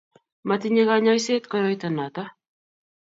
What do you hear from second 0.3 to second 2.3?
matinye kanyoiset koroito noto